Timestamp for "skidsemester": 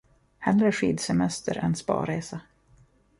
0.71-1.57